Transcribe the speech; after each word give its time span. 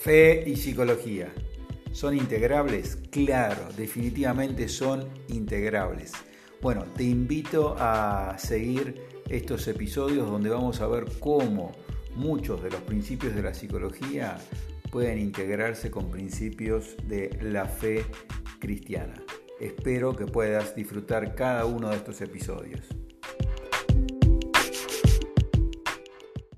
Fe 0.00 0.44
y 0.46 0.54
psicología. 0.54 1.32
¿Son 1.90 2.16
integrables? 2.16 2.98
Claro, 3.10 3.62
definitivamente 3.76 4.68
son 4.68 5.08
integrables. 5.26 6.12
Bueno, 6.62 6.84
te 6.96 7.02
invito 7.02 7.74
a 7.76 8.36
seguir 8.38 9.02
estos 9.28 9.66
episodios 9.66 10.30
donde 10.30 10.50
vamos 10.50 10.80
a 10.80 10.86
ver 10.86 11.06
cómo 11.18 11.72
muchos 12.14 12.62
de 12.62 12.70
los 12.70 12.80
principios 12.82 13.34
de 13.34 13.42
la 13.42 13.54
psicología 13.54 14.38
pueden 14.92 15.18
integrarse 15.18 15.90
con 15.90 16.12
principios 16.12 16.94
de 17.08 17.36
la 17.42 17.64
fe 17.64 18.04
cristiana. 18.60 19.20
Espero 19.58 20.14
que 20.14 20.26
puedas 20.26 20.76
disfrutar 20.76 21.34
cada 21.34 21.64
uno 21.64 21.90
de 21.90 21.96
estos 21.96 22.20
episodios. 22.20 22.86